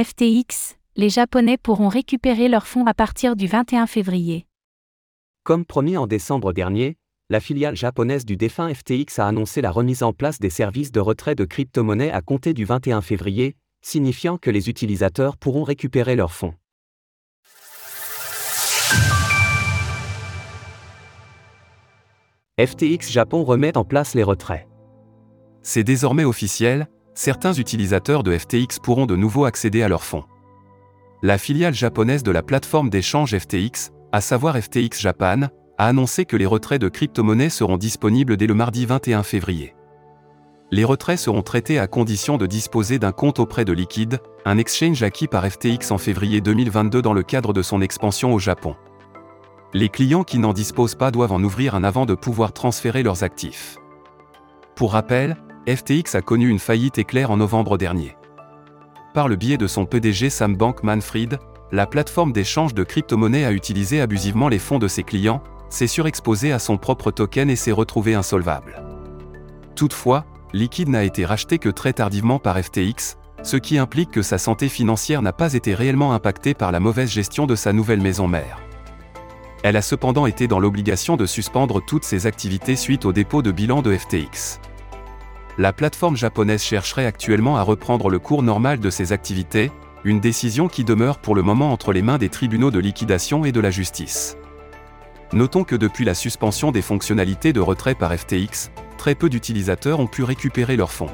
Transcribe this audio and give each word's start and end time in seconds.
FTX, 0.00 0.76
les 0.94 1.08
Japonais 1.08 1.56
pourront 1.56 1.88
récupérer 1.88 2.46
leurs 2.46 2.68
fonds 2.68 2.86
à 2.86 2.94
partir 2.94 3.34
du 3.34 3.48
21 3.48 3.88
février. 3.88 4.46
Comme 5.42 5.64
promis 5.64 5.96
en 5.96 6.06
décembre 6.06 6.52
dernier, 6.52 6.98
la 7.30 7.40
filiale 7.40 7.74
japonaise 7.74 8.24
du 8.24 8.36
défunt 8.36 8.72
FTX 8.72 9.18
a 9.18 9.26
annoncé 9.26 9.60
la 9.60 9.72
remise 9.72 10.04
en 10.04 10.12
place 10.12 10.38
des 10.38 10.50
services 10.50 10.92
de 10.92 11.00
retrait 11.00 11.34
de 11.34 11.44
crypto-monnaies 11.44 12.12
à 12.12 12.22
compter 12.22 12.54
du 12.54 12.64
21 12.64 13.00
février, 13.00 13.56
signifiant 13.82 14.38
que 14.38 14.50
les 14.50 14.70
utilisateurs 14.70 15.36
pourront 15.36 15.64
récupérer 15.64 16.14
leurs 16.14 16.32
fonds. 16.32 16.54
FTX 22.56 23.10
Japon 23.10 23.42
remet 23.42 23.76
en 23.76 23.84
place 23.84 24.14
les 24.14 24.22
retraits. 24.22 24.68
C'est 25.62 25.82
désormais 25.82 26.24
officiel, 26.24 26.86
certains 27.18 27.52
utilisateurs 27.52 28.22
de 28.22 28.38
FTX 28.38 28.78
pourront 28.80 29.04
de 29.04 29.16
nouveau 29.16 29.44
accéder 29.44 29.82
à 29.82 29.88
leurs 29.88 30.04
fonds. 30.04 30.22
La 31.20 31.36
filiale 31.36 31.74
japonaise 31.74 32.22
de 32.22 32.30
la 32.30 32.44
plateforme 32.44 32.90
d'échange 32.90 33.36
FTX, 33.36 33.90
à 34.12 34.20
savoir 34.20 34.56
FTX 34.56 35.00
Japan, 35.00 35.48
a 35.78 35.86
annoncé 35.88 36.26
que 36.26 36.36
les 36.36 36.46
retraits 36.46 36.80
de 36.80 36.88
crypto-monnaies 36.88 37.50
seront 37.50 37.76
disponibles 37.76 38.36
dès 38.36 38.46
le 38.46 38.54
mardi 38.54 38.86
21 38.86 39.24
février. 39.24 39.74
Les 40.70 40.84
retraits 40.84 41.18
seront 41.18 41.42
traités 41.42 41.80
à 41.80 41.88
condition 41.88 42.36
de 42.36 42.46
disposer 42.46 43.00
d'un 43.00 43.10
compte 43.10 43.40
auprès 43.40 43.64
de 43.64 43.72
Liquid, 43.72 44.20
un 44.44 44.56
exchange 44.56 45.02
acquis 45.02 45.26
par 45.26 45.44
FTX 45.44 45.90
en 45.90 45.98
février 45.98 46.40
2022 46.40 47.02
dans 47.02 47.14
le 47.14 47.24
cadre 47.24 47.52
de 47.52 47.62
son 47.62 47.80
expansion 47.80 48.32
au 48.32 48.38
Japon. 48.38 48.76
Les 49.74 49.88
clients 49.88 50.22
qui 50.22 50.38
n'en 50.38 50.52
disposent 50.52 50.94
pas 50.94 51.10
doivent 51.10 51.32
en 51.32 51.42
ouvrir 51.42 51.74
un 51.74 51.82
avant 51.82 52.06
de 52.06 52.14
pouvoir 52.14 52.52
transférer 52.52 53.02
leurs 53.02 53.24
actifs. 53.24 53.76
Pour 54.76 54.92
rappel, 54.92 55.36
FTX 55.68 56.14
a 56.14 56.22
connu 56.22 56.48
une 56.48 56.58
faillite 56.58 56.96
éclair 56.96 57.30
en 57.30 57.36
novembre 57.36 57.76
dernier. 57.76 58.16
Par 59.12 59.28
le 59.28 59.36
biais 59.36 59.58
de 59.58 59.66
son 59.66 59.84
PDG 59.84 60.30
Sam 60.30 60.56
Bankman-Fried, 60.56 61.38
la 61.72 61.86
plateforme 61.86 62.32
d'échange 62.32 62.72
de 62.72 62.84
crypto-monnaies 62.84 63.44
a 63.44 63.52
utilisé 63.52 64.00
abusivement 64.00 64.48
les 64.48 64.58
fonds 64.58 64.78
de 64.78 64.88
ses 64.88 65.02
clients, 65.02 65.42
s'est 65.68 65.86
surexposé 65.86 66.52
à 66.52 66.58
son 66.58 66.78
propre 66.78 67.10
token 67.10 67.50
et 67.50 67.56
s'est 67.56 67.72
retrouvé 67.72 68.14
insolvable. 68.14 68.82
Toutefois, 69.74 70.24
Liquid 70.54 70.88
n'a 70.88 71.04
été 71.04 71.26
racheté 71.26 71.58
que 71.58 71.68
très 71.68 71.92
tardivement 71.92 72.38
par 72.38 72.58
FTX, 72.58 73.18
ce 73.42 73.58
qui 73.58 73.76
implique 73.76 74.10
que 74.10 74.22
sa 74.22 74.38
santé 74.38 74.70
financière 74.70 75.20
n'a 75.20 75.34
pas 75.34 75.52
été 75.52 75.74
réellement 75.74 76.14
impactée 76.14 76.54
par 76.54 76.72
la 76.72 76.80
mauvaise 76.80 77.10
gestion 77.10 77.46
de 77.46 77.54
sa 77.54 77.74
nouvelle 77.74 78.00
maison 78.00 78.26
mère. 78.26 78.58
Elle 79.62 79.76
a 79.76 79.82
cependant 79.82 80.24
été 80.24 80.48
dans 80.48 80.60
l'obligation 80.60 81.18
de 81.18 81.26
suspendre 81.26 81.84
toutes 81.84 82.04
ses 82.04 82.26
activités 82.26 82.76
suite 82.76 83.04
au 83.04 83.12
dépôt 83.12 83.42
de 83.42 83.52
bilan 83.52 83.82
de 83.82 83.94
FTX. 83.94 84.60
La 85.60 85.72
plateforme 85.72 86.16
japonaise 86.16 86.62
chercherait 86.62 87.04
actuellement 87.04 87.56
à 87.56 87.62
reprendre 87.62 88.10
le 88.10 88.20
cours 88.20 88.44
normal 88.44 88.78
de 88.78 88.90
ses 88.90 89.12
activités, 89.12 89.72
une 90.04 90.20
décision 90.20 90.68
qui 90.68 90.84
demeure 90.84 91.18
pour 91.18 91.34
le 91.34 91.42
moment 91.42 91.72
entre 91.72 91.92
les 91.92 92.00
mains 92.00 92.16
des 92.16 92.28
tribunaux 92.28 92.70
de 92.70 92.78
liquidation 92.78 93.44
et 93.44 93.50
de 93.50 93.58
la 93.58 93.72
justice. 93.72 94.36
Notons 95.32 95.64
que 95.64 95.74
depuis 95.74 96.04
la 96.04 96.14
suspension 96.14 96.70
des 96.70 96.80
fonctionnalités 96.80 97.52
de 97.52 97.58
retrait 97.58 97.96
par 97.96 98.14
FTX, 98.16 98.70
très 98.98 99.16
peu 99.16 99.28
d'utilisateurs 99.28 99.98
ont 99.98 100.06
pu 100.06 100.22
récupérer 100.22 100.76
leurs 100.76 100.92
fonds. 100.92 101.10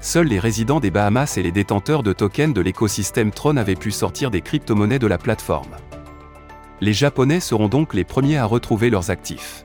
Seuls 0.00 0.28
les 0.28 0.38
résidents 0.38 0.78
des 0.78 0.92
Bahamas 0.92 1.36
et 1.36 1.42
les 1.42 1.50
détenteurs 1.50 2.04
de 2.04 2.12
tokens 2.12 2.54
de 2.54 2.60
l'écosystème 2.60 3.32
Tron 3.32 3.56
avaient 3.56 3.74
pu 3.74 3.90
sortir 3.90 4.30
des 4.30 4.42
crypto-monnaies 4.42 5.00
de 5.00 5.08
la 5.08 5.18
plateforme. 5.18 5.76
Les 6.80 6.92
Japonais 6.92 7.40
seront 7.40 7.68
donc 7.68 7.94
les 7.94 8.04
premiers 8.04 8.38
à 8.38 8.44
retrouver 8.44 8.90
leurs 8.90 9.10
actifs. 9.10 9.64